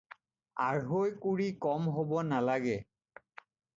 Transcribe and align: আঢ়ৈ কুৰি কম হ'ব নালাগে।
আঢ়ৈ 0.67 1.11
কুৰি 1.25 1.49
কম 1.65 1.85
হ'ব 1.99 2.17
নালাগে। 2.31 2.79